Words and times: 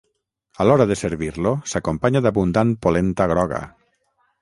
A 0.63 0.65
l'hora 0.67 0.87
de 0.91 0.97
servir-lo 1.01 1.53
s'acompanya 1.73 2.25
d'abundant 2.27 2.75
polenta 2.87 3.33
groga. 3.37 3.65